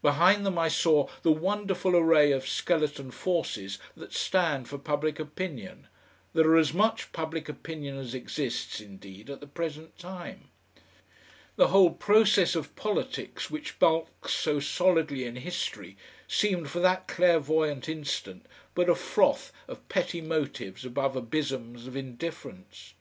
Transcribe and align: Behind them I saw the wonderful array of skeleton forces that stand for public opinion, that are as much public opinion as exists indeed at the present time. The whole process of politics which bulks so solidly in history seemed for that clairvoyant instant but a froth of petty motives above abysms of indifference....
Behind 0.00 0.46
them 0.46 0.56
I 0.56 0.68
saw 0.68 1.06
the 1.22 1.30
wonderful 1.30 1.94
array 1.94 2.32
of 2.32 2.48
skeleton 2.48 3.10
forces 3.10 3.78
that 3.94 4.14
stand 4.14 4.70
for 4.70 4.78
public 4.78 5.20
opinion, 5.20 5.88
that 6.32 6.46
are 6.46 6.56
as 6.56 6.72
much 6.72 7.12
public 7.12 7.46
opinion 7.46 7.98
as 7.98 8.14
exists 8.14 8.80
indeed 8.80 9.28
at 9.28 9.40
the 9.40 9.46
present 9.46 9.98
time. 9.98 10.48
The 11.56 11.68
whole 11.68 11.90
process 11.90 12.54
of 12.54 12.74
politics 12.74 13.50
which 13.50 13.78
bulks 13.78 14.32
so 14.32 14.60
solidly 14.60 15.24
in 15.26 15.36
history 15.36 15.98
seemed 16.26 16.70
for 16.70 16.80
that 16.80 17.06
clairvoyant 17.06 17.86
instant 17.86 18.46
but 18.74 18.88
a 18.88 18.94
froth 18.94 19.52
of 19.68 19.86
petty 19.90 20.22
motives 20.22 20.86
above 20.86 21.16
abysms 21.16 21.86
of 21.86 21.94
indifference.... 21.96 22.94